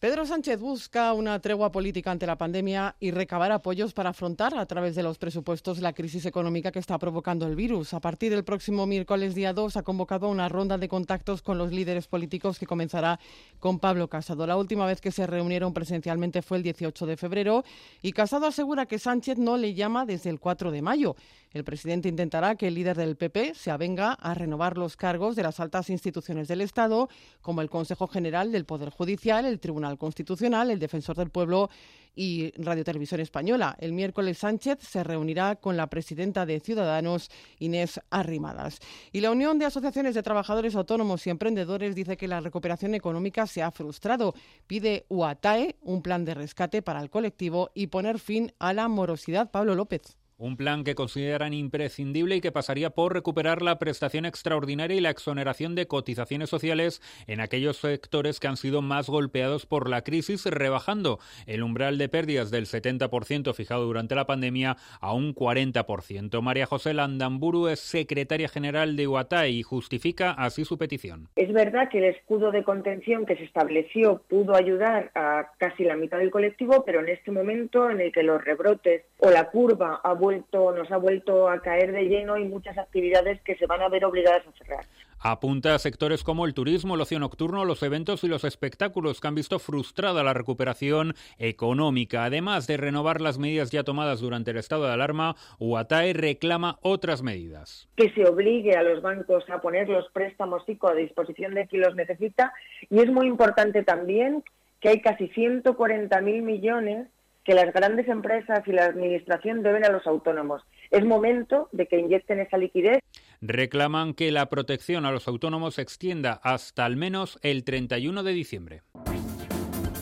[0.03, 4.65] Pedro Sánchez busca una tregua política ante la pandemia y recabar apoyos para afrontar a
[4.65, 7.93] través de los presupuestos la crisis económica que está provocando el virus.
[7.93, 11.71] A partir del próximo miércoles día 2 ha convocado una ronda de contactos con los
[11.71, 13.17] líderes políticos que comenzará
[13.61, 14.45] con Pablo Casado.
[14.45, 17.63] La última vez que se reunieron presencialmente fue el 18 de febrero
[18.01, 21.15] y Casado asegura que Sánchez no le llama desde el 4 de mayo.
[21.53, 25.43] El presidente intentará que el líder del PP se avenga a renovar los cargos de
[25.43, 27.09] las altas instituciones del Estado,
[27.41, 31.69] como el Consejo General del Poder Judicial, el Tribunal Constitucional, el Defensor del Pueblo
[32.15, 33.75] y Radio Televisión Española.
[33.79, 37.29] El miércoles Sánchez se reunirá con la presidenta de Ciudadanos,
[37.59, 38.79] Inés Arrimadas.
[39.11, 43.47] Y la Unión de Asociaciones de Trabajadores Autónomos y Emprendedores dice que la recuperación económica
[43.47, 44.33] se ha frustrado.
[44.67, 49.51] Pide UATAE un plan de rescate para el colectivo y poner fin a la morosidad.
[49.51, 50.22] Pablo López.
[50.37, 55.09] Un plan que consideran imprescindible y que pasaría por recuperar la prestación extraordinaria y la
[55.09, 60.45] exoneración de cotizaciones sociales en aquellos sectores que han sido más golpeados por la crisis,
[60.45, 66.41] rebajando el umbral de pérdidas del 70% fijado durante la pandemia a un 40%.
[66.41, 71.29] María José Landamburu es secretaria general de UATAE y justifica así su petición.
[71.35, 75.95] Es verdad que el escudo de contención que se estableció pudo ayudar a casi la
[75.95, 80.01] mitad del colectivo, pero en este momento en el que los rebrotes o la curva
[80.03, 83.81] ha vuelto nos ha vuelto a caer de lleno y muchas actividades que se van
[83.81, 84.85] a ver obligadas a cerrar.
[85.19, 89.27] Apunta a sectores como el turismo, el ocio nocturno, los eventos y los espectáculos que
[89.27, 92.25] han visto frustrada la recuperación económica.
[92.25, 97.21] Además de renovar las medidas ya tomadas durante el estado de alarma, UATAE reclama otras
[97.21, 97.87] medidas.
[97.95, 101.81] Que se obligue a los bancos a poner los préstamos ICO a disposición de quien
[101.83, 102.53] los necesita
[102.89, 104.43] y es muy importante también
[104.81, 107.07] que hay casi 140.000 millones
[107.43, 110.61] que las grandes empresas y la administración deben a los autónomos.
[110.91, 112.99] Es momento de que inyecten esa liquidez.
[113.41, 118.31] Reclaman que la protección a los autónomos se extienda hasta al menos el 31 de
[118.31, 118.81] diciembre.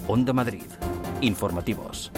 [0.08, 0.64] Onda Madrid.
[1.22, 2.12] Informativos.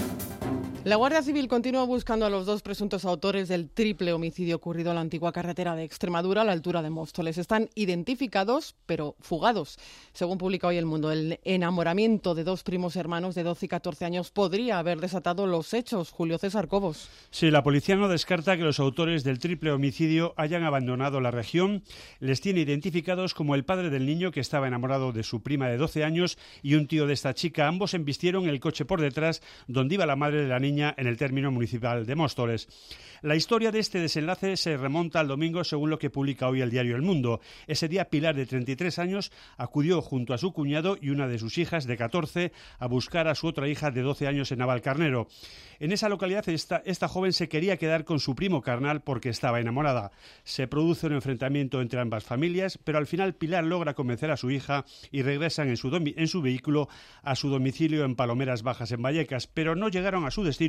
[0.85, 4.95] La Guardia Civil continúa buscando a los dos presuntos autores del triple homicidio ocurrido en
[4.95, 7.37] la antigua carretera de Extremadura a la altura de Móstoles.
[7.37, 9.79] Están identificados, pero fugados.
[10.11, 14.03] Según publica hoy El Mundo, el enamoramiento de dos primos hermanos de 12 y 14
[14.03, 16.11] años podría haber desatado los hechos.
[16.11, 17.09] Julio César Cobos.
[17.31, 21.83] Sí, la policía no descarta que los autores del triple homicidio hayan abandonado la región.
[22.19, 25.77] Les tiene identificados como el padre del niño que estaba enamorado de su prima de
[25.77, 27.69] 12 años y un tío de esta chica.
[27.69, 31.17] Ambos embistieron el coche por detrás donde iba la madre de la niña en el
[31.17, 32.67] término municipal de Móstoles.
[33.21, 36.71] La historia de este desenlace se remonta al domingo según lo que publica hoy el
[36.71, 37.39] diario El Mundo.
[37.67, 41.57] Ese día Pilar, de 33 años, acudió junto a su cuñado y una de sus
[41.57, 45.27] hijas, de 14, a buscar a su otra hija de 12 años en Navalcarnero.
[45.79, 49.59] En esa localidad esta, esta joven se quería quedar con su primo carnal porque estaba
[49.59, 50.11] enamorada.
[50.43, 54.51] Se produce un enfrentamiento entre ambas familias, pero al final Pilar logra convencer a su
[54.51, 56.89] hija y regresan en su, en su vehículo
[57.21, 60.62] a su domicilio en Palomeras Bajas, en Vallecas, pero no llegaron a su destino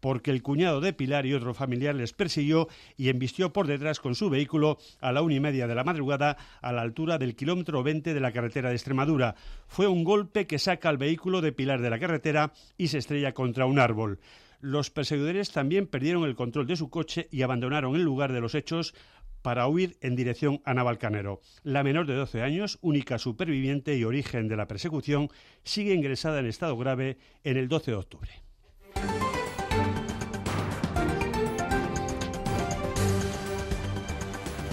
[0.00, 4.14] porque el cuñado de Pilar y otro familiar les persiguió y embistió por detrás con
[4.14, 7.82] su vehículo a la una y media de la madrugada a la altura del kilómetro
[7.82, 9.34] 20 de la carretera de Extremadura.
[9.66, 13.32] Fue un golpe que saca al vehículo de Pilar de la carretera y se estrella
[13.32, 14.20] contra un árbol.
[14.60, 18.54] Los perseguidores también perdieron el control de su coche y abandonaron el lugar de los
[18.54, 18.94] hechos
[19.42, 21.40] para huir en dirección a Navalcanero.
[21.62, 25.28] La menor de 12 años, única superviviente y origen de la persecución,
[25.64, 28.30] sigue ingresada en estado grave en el 12 de octubre.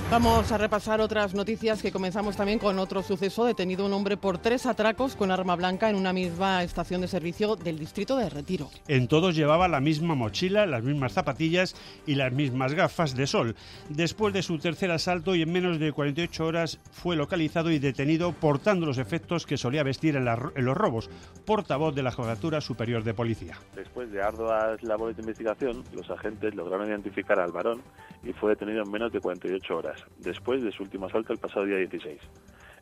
[0.10, 3.44] Vamos a repasar otras noticias que comenzamos también con otro suceso.
[3.44, 7.58] Detenido un hombre por tres atracos con arma blanca en una misma estación de servicio
[7.58, 8.70] del distrito de Retiro.
[8.88, 13.58] En todos llevaba la misma mochila, las mismas zapatillas y las mismas gafas de sol.
[13.90, 18.32] Después de su tercer asalto y en menos de 48 horas fue localizado y detenido
[18.32, 21.10] portando los efectos que solía vestir en, en los robos.
[21.46, 23.58] Portavoz de la Jefatura Superior de Policía.
[23.76, 27.82] Después de arduas labores de investigación, los agentes lograron identificar al varón
[28.24, 31.66] y fue detenido en menos de 48 horas después de su último asalto el pasado
[31.66, 32.20] día 16.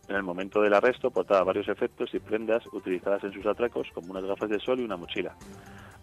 [0.08, 4.12] En el momento del arresto portaba varios efectos y prendas utilizadas en sus atracos, como
[4.12, 5.36] unas gafas de sol y una mochila.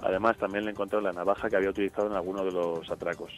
[0.00, 3.32] Además, también le encontraron la navaja que había utilizado en alguno de los atracos.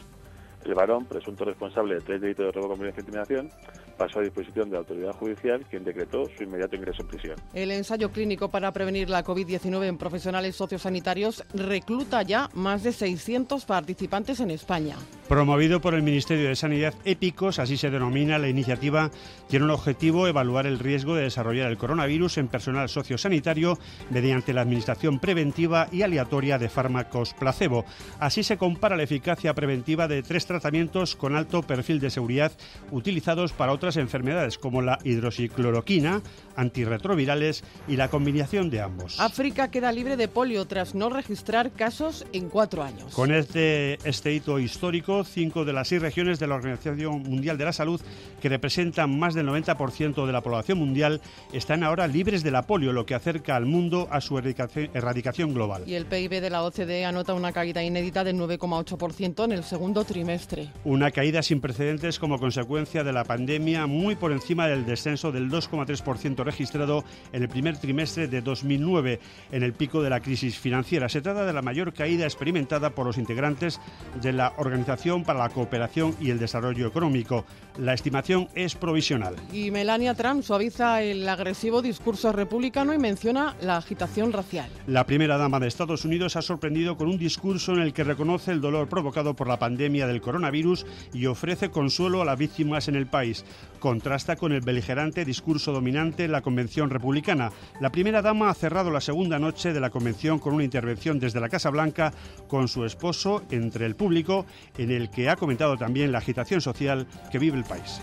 [0.65, 3.51] El varón, presunto responsable de tres delitos de robo con violencia e intimidación,
[3.99, 7.37] pasó a disposición de la autoridad judicial, quien decretó su inmediato ingreso en prisión.
[7.53, 13.65] El ensayo clínico para prevenir la COVID-19 en profesionales sociosanitarios recluta ya más de 600
[13.65, 14.97] participantes en España.
[15.29, 19.11] Promovido por el Ministerio de Sanidad Épicos, así se denomina la iniciativa,
[19.49, 23.79] tiene un objetivo evaluar el riesgo de desarrollar el coronavirus en personal sociosanitario
[24.11, 27.85] mediante la administración preventiva y aleatoria de fármacos placebo.
[28.19, 32.53] Así se compara la eficacia preventiva de tres tratamientos con alto perfil de seguridad
[32.93, 36.23] utilizados para otras enfermedades como la hidroxicloroquina,
[36.55, 39.19] antirretrovirales y la combinación de ambos.
[39.19, 43.13] África queda libre de polio tras no registrar casos en cuatro años.
[43.15, 47.65] Con este, este hito histórico, cinco de las seis regiones de la Organización Mundial de
[47.65, 48.01] la Salud,
[48.41, 51.21] que representan más del 90% de la población mundial,
[51.53, 55.53] están ahora libres de la polio, lo que acerca al mundo a su erradicación, erradicación
[55.53, 55.83] global.
[55.87, 60.05] Y el PIB de la OCDE anota una caída inédita del 9,8% en el segundo
[60.05, 60.44] trimestre.
[60.85, 65.51] Una caída sin precedentes como consecuencia de la pandemia, muy por encima del descenso del
[65.51, 69.21] 2,3% registrado en el primer trimestre de 2009,
[69.53, 71.09] en el pico de la crisis financiera.
[71.09, 73.81] Se trata de la mayor caída experimentada por los integrantes
[74.21, 77.45] de la Organización para la Cooperación y el Desarrollo Económico.
[77.79, 79.37] La estimación es provisional.
[79.53, 84.69] Y Melania Trump suaviza el agresivo discurso republicano y menciona la agitación racial.
[84.87, 88.53] La primera dama de Estados Unidos ha sorprendido con un discurso en el que reconoce
[88.53, 92.97] el dolor provocado por la pandemia del coronavirus y ofrece consuelo a las víctimas en
[92.97, 93.45] el país.
[93.79, 97.53] Contrasta con el beligerante discurso dominante en la Convención Republicana.
[97.81, 101.41] La primera dama ha cerrado la segunda noche de la convención con una intervención desde
[101.41, 102.13] la Casa Blanca
[102.49, 104.47] con su esposo entre el público,
[104.79, 108.01] en el que ha comentado también la agitación social que vive el país.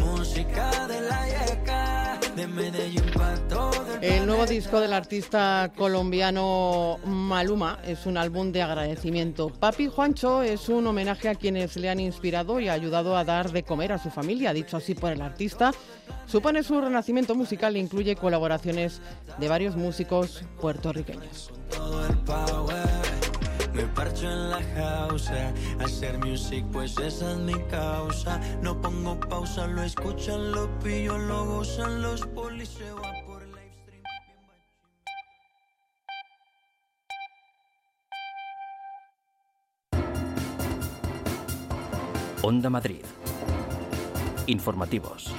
[0.00, 1.22] Música de la
[2.36, 3.10] de Medellín
[4.02, 9.48] el nuevo disco del artista colombiano Maluma es un álbum de agradecimiento.
[9.48, 13.62] Papi Juancho es un homenaje a quienes le han inspirado y ayudado a dar de
[13.62, 15.70] comer a su familia, dicho así por el artista.
[16.26, 19.00] Supone su renacimiento musical e incluye colaboraciones
[19.38, 21.52] de varios músicos puertorriqueños.
[42.44, 43.04] Onda Madrid.
[44.48, 45.32] Informativos.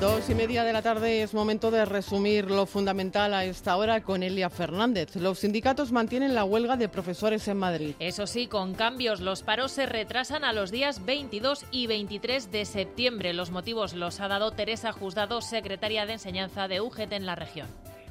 [0.00, 4.00] Dos y media de la tarde es momento de resumir lo fundamental a esta hora
[4.02, 5.16] con Elia Fernández.
[5.16, 7.96] Los sindicatos mantienen la huelga de profesores en Madrid.
[7.98, 12.66] Eso sí, con cambios, los paros se retrasan a los días 22 y 23 de
[12.66, 13.32] septiembre.
[13.32, 17.66] Los motivos los ha dado Teresa Juzgado, secretaria de Enseñanza de UGT en la región.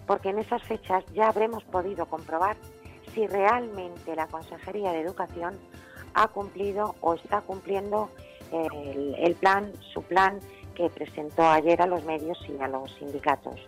[0.05, 2.57] Porque en esas fechas ya habremos podido comprobar
[3.19, 5.55] si realmente la Consejería de Educación
[6.13, 8.09] ha cumplido o está cumpliendo
[8.51, 10.39] el, plan, su plan
[10.73, 13.59] que presentó ayer a los medios y a los sindicatos.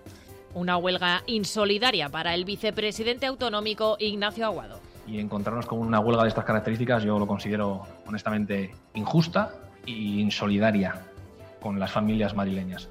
[0.54, 4.80] Una huelga insolidaria para el vicepresidente autonómico Ignacio Aguado.
[5.06, 9.54] Y encontrarnos con una huelga de estas características yo lo considero honestamente injusta
[9.86, 11.06] e insolidaria
[11.62, 12.90] con las familias madrileñas.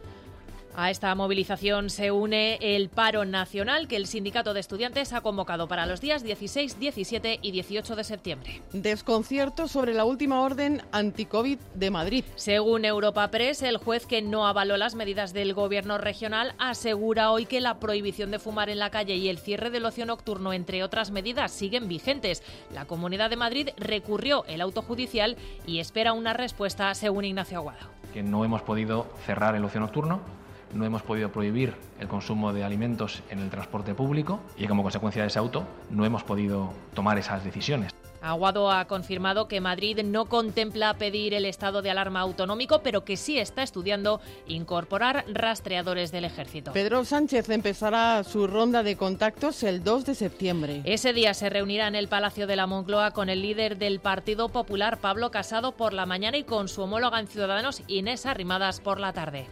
[0.77, 5.67] A esta movilización se une el paro nacional que el Sindicato de Estudiantes ha convocado
[5.67, 8.63] para los días 16, 17 y 18 de septiembre.
[8.73, 12.25] Desconcierto sobre la última orden anti-COVID de Madrid.
[12.37, 17.47] Según Europa Press, el juez que no avaló las medidas del gobierno regional asegura hoy
[17.47, 20.85] que la prohibición de fumar en la calle y el cierre del ocio nocturno, entre
[20.85, 22.45] otras medidas, siguen vigentes.
[22.73, 27.89] La Comunidad de Madrid recurrió el auto judicial y espera una respuesta, según Ignacio Aguado.
[28.15, 30.40] Que no hemos podido cerrar el ocio nocturno
[30.75, 35.23] no hemos podido prohibir el consumo de alimentos en el transporte público y como consecuencia
[35.23, 37.93] de ese auto no hemos podido tomar esas decisiones.
[38.23, 43.17] Aguado ha confirmado que Madrid no contempla pedir el estado de alarma autonómico, pero que
[43.17, 46.73] sí está estudiando incorporar rastreadores del ejército.
[46.73, 50.83] Pedro Sánchez empezará su ronda de contactos el 2 de septiembre.
[50.85, 54.51] Ese día se reunirá en el Palacio de la Moncloa con el líder del Partido
[54.51, 59.01] Popular, Pablo Casado, por la mañana y con su homóloga en Ciudadanos, Inés Arrimadas, por
[59.01, 59.47] la tarde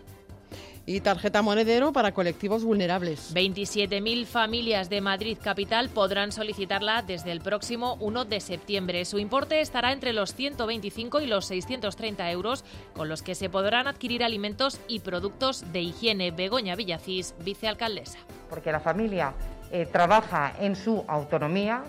[0.88, 3.34] y tarjeta monedero para colectivos vulnerables.
[3.34, 9.04] 27.000 familias de Madrid Capital podrán solicitarla desde el próximo 1 de septiembre.
[9.04, 13.86] Su importe estará entre los 125 y los 630 euros, con los que se podrán
[13.86, 16.30] adquirir alimentos y productos de higiene.
[16.30, 18.20] Begoña Villacís, vicealcaldesa.
[18.48, 19.34] Porque la familia
[19.70, 21.82] eh, trabaja en su autonomía,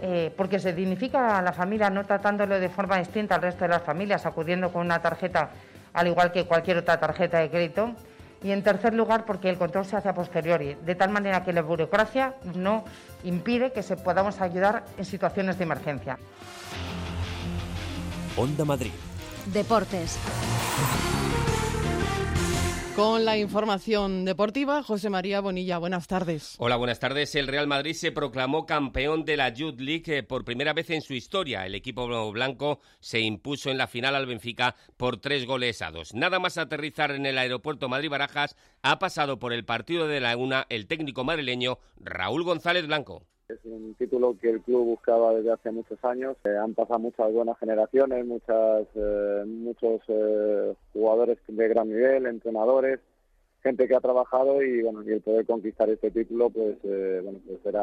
[0.00, 3.68] eh, porque se dignifica a la familia no tratándolo de forma distinta al resto de
[3.68, 5.50] las familias, acudiendo con una tarjeta
[5.92, 7.94] al igual que cualquier otra tarjeta de crédito
[8.46, 11.52] y en tercer lugar porque el control se hace a posteriori, de tal manera que
[11.52, 12.84] la burocracia no
[13.24, 16.16] impide que se podamos ayudar en situaciones de emergencia.
[18.36, 18.92] Onda Madrid.
[19.46, 20.16] Deportes.
[22.96, 26.54] Con la información deportiva, José María Bonilla, buenas tardes.
[26.56, 27.34] Hola, buenas tardes.
[27.34, 31.02] El Real Madrid se proclamó campeón de la Youth League eh, por primera vez en
[31.02, 31.66] su historia.
[31.66, 36.14] El equipo blanco se impuso en la final al Benfica por tres goles a dos.
[36.14, 40.64] Nada más aterrizar en el aeropuerto Madrid-Barajas, ha pasado por el partido de la UNA
[40.70, 43.26] el técnico madrileño Raúl González Blanco.
[43.48, 46.36] Es un título que el club buscaba desde hace muchos años.
[46.42, 52.98] Eh, han pasado muchas buenas generaciones, muchas, eh, muchos eh, jugadores de gran nivel, entrenadores,
[53.62, 57.74] gente que ha trabajado y bueno, y el poder conquistar este título, pues bueno, pues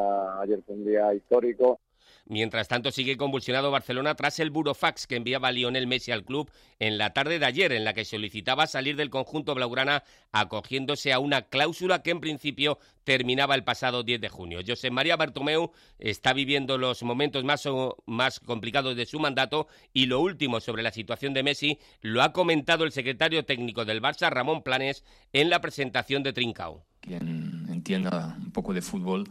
[0.41, 1.79] ayer fue un día histórico.
[2.25, 6.97] Mientras tanto, sigue convulsionado Barcelona tras el burofax que enviaba Lionel Messi al club en
[6.97, 11.43] la tarde de ayer, en la que solicitaba salir del conjunto blaugrana acogiéndose a una
[11.43, 14.61] cláusula que en principio terminaba el pasado 10 de junio.
[14.65, 17.67] José María Bartomeu está viviendo los momentos más,
[18.05, 22.31] más complicados de su mandato y lo último sobre la situación de Messi lo ha
[22.31, 25.03] comentado el secretario técnico del Barça, Ramón Planes,
[25.33, 26.85] en la presentación de Trincao.
[27.01, 29.27] Quien entienda un poco de fútbol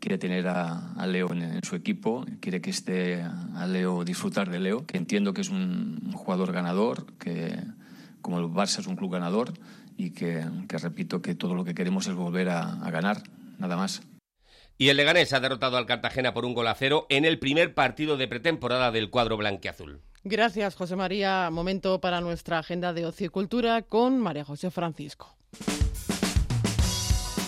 [0.00, 4.86] quiere tener a, Leo en, su equipo, quiere que esté a Leo disfrutar de Leo,
[4.86, 7.56] que entiendo que es un, jugador ganador, que
[8.20, 9.52] como el Barça es un club ganador
[9.96, 13.22] y que, repito que todo lo que queremos es volver a, a ganar,
[13.58, 14.02] nada más.
[14.78, 17.74] Y el Leganés ha derrotado al Cartagena por un gol a cero en el primer
[17.74, 20.02] partido de pretemporada del cuadro blanquiazul.
[20.22, 21.48] Gracias, José María.
[21.50, 25.36] Momento para nuestra agenda de ocio y cultura con María José Francisco.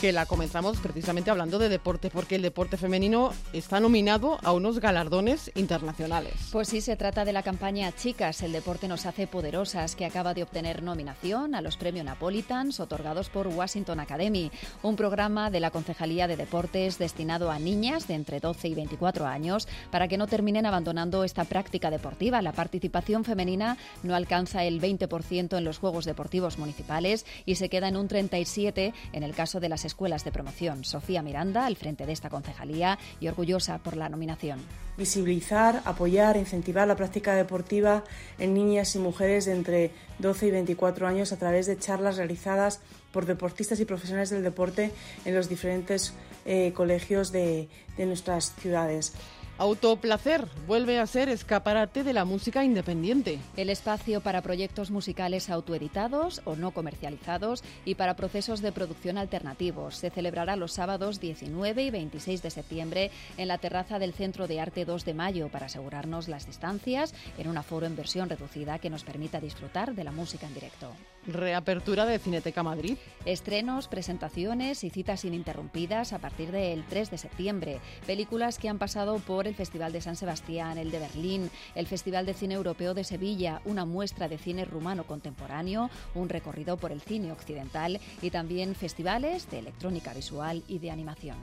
[0.01, 4.79] Que la comenzamos precisamente hablando de deporte, porque el deporte femenino está nominado a unos
[4.79, 6.35] galardones internacionales.
[6.53, 10.35] Pues sí, se trata de la campaña Chicas, el deporte nos hace poderosas, que acaba
[10.35, 15.71] de obtener nominación a los premios Napolitans otorgados por Washington Academy, un programa de la
[15.71, 20.29] Concejalía de Deportes destinado a niñas de entre 12 y 24 años para que no
[20.29, 22.41] terminen abandonando esta práctica deportiva.
[22.43, 27.89] La participación femenina no alcanza el 20% en los Juegos Deportivos Municipales y se queda
[27.89, 30.85] en un 37% en el caso de las escuelas de promoción.
[30.85, 34.61] Sofía Miranda, al frente de esta concejalía y orgullosa por la nominación.
[34.97, 38.05] Visibilizar, apoyar incentivar la práctica deportiva
[38.39, 42.81] en niñas y mujeres de entre 12 y 24 años a través de charlas realizadas
[43.13, 44.93] por deportistas y profesionales del deporte
[45.25, 46.15] en los diferentes
[46.45, 47.69] eh, colegios de
[47.99, 49.13] nuestras ciudades.
[49.59, 53.41] Autoplacer vuelve a ser escaparate de la música independiente.
[53.57, 59.97] El espacio para proyectos musicales autoeditados o no comercializados y para procesos de producción alternativos
[59.97, 64.61] se celebrará los sábados 19 y 26 de septiembre en la terraza del Centro de
[64.61, 68.91] Arte 2 de Mayo para asegurarnos las distancias en un aforo en versión reducida que
[68.91, 70.93] nos permita disfrutar de la música en directo.
[71.29, 72.97] Reapertura de Cineteca Madrid.
[73.27, 77.81] Estrenos, presentaciones y citas ininterrumpidas a partir del 3 de septiembre.
[78.07, 82.25] Películas que han pasado por el Festival de San Sebastián, el de Berlín, el Festival
[82.25, 87.03] de Cine Europeo de Sevilla, una muestra de cine rumano contemporáneo, un recorrido por el
[87.03, 91.37] cine occidental y también festivales de electrónica visual y de animación.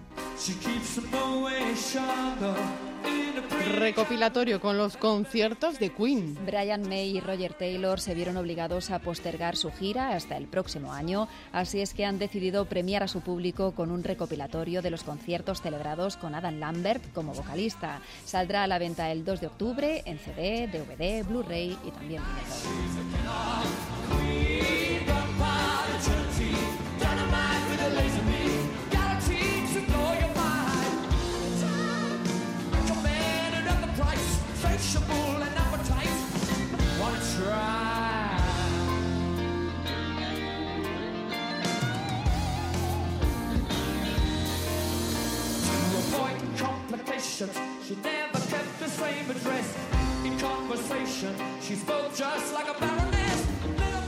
[3.49, 6.37] Recopilatorio con los conciertos de Queen.
[6.45, 10.93] Brian May y Roger Taylor se vieron obligados a postergar su gira hasta el próximo
[10.93, 15.03] año, así es que han decidido premiar a su público con un recopilatorio de los
[15.03, 18.01] conciertos celebrados con Adam Lambert como vocalista.
[18.25, 22.21] Saldrá a la venta el 2 de octubre en CD, DVD, Blu-ray y también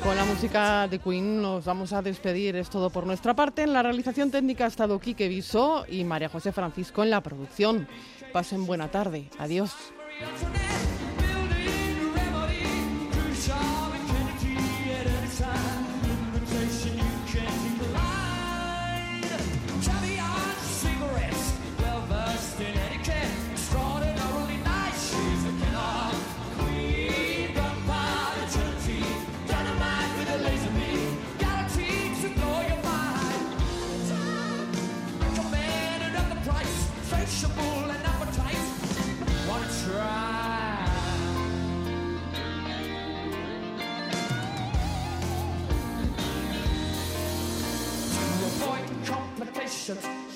[0.03, 2.55] Con la música de Queen nos vamos a despedir.
[2.55, 3.63] Es todo por nuestra parte.
[3.63, 7.87] En la realización técnica ha estado Quique Viso y María José Francisco en la producción.
[8.31, 9.29] Pasen buena tarde.
[9.37, 9.73] Adiós.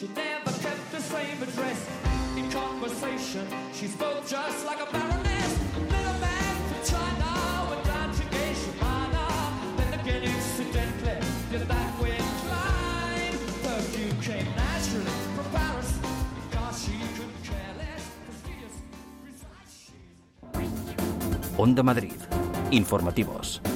[0.02, 1.88] She never kept the same address.
[2.36, 5.60] In conversation, she spoke just like a baroness.
[5.78, 8.24] Little man from China went down to.
[9.78, 11.18] Then again, incidentally,
[12.18, 13.39] inclined.
[13.62, 15.99] Perfume came naturally from Paris.
[16.49, 18.04] Cause she couldn't care less.
[21.60, 22.18] Onda Madrid.
[22.72, 23.71] Informativos.